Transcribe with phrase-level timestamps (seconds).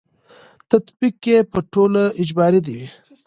[0.71, 2.83] تطبیق یې په ټولو اجباري وي.